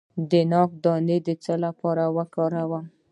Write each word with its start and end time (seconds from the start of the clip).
د 0.31 0.33
ناک 0.51 0.71
دانه 0.83 1.17
د 1.27 1.29
څه 1.43 1.53
لپاره 1.65 2.03
وکاروم؟ 2.17 2.85